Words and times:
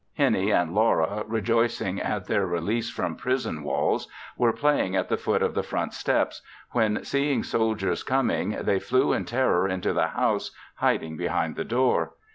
Hennie 0.17 0.49
and 0.51 0.73
Laura, 0.73 1.23
rejoicing 1.27 2.01
at 2.01 2.25
their 2.25 2.47
release 2.47 2.89
from 2.89 3.15
prison 3.15 3.61
walls, 3.63 4.07
were 4.35 4.51
playing 4.51 4.95
at 4.95 5.09
the 5.09 5.15
foot 5.17 5.43
of 5.43 5.53
the 5.53 5.61
front 5.61 5.93
steps, 5.93 6.41
when 6.71 7.03
seeing 7.03 7.43
soldiers 7.43 8.01
coming, 8.01 8.57
they 8.61 8.79
flew 8.79 9.13
in 9.13 9.25
terror 9.25 9.67
into 9.67 9.93
the 9.93 10.07
house 10.07 10.49
hiding 10.77 11.17
behind 11.17 11.55
the 11.55 11.63
door. 11.63 12.15